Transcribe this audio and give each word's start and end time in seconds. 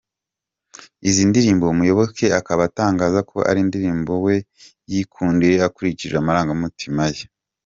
Izi 1.09 1.21
nidirmbo 1.25 1.67
Muyoboke 1.77 2.25
akaba 2.39 2.61
atangaza 2.69 3.19
ko 3.29 3.37
ari 3.49 3.59
indirimbo 3.65 4.13
we 4.25 4.35
yikundiye 4.91 5.55
akurikije 5.67 6.15
amarangamutima 6.17 7.03
ye. 7.15 7.23